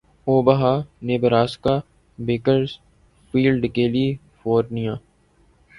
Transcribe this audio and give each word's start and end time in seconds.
اوہہا 0.27 0.73
Nebraska 1.07 1.75
Bakersfield 2.19 3.61
California 3.75 4.93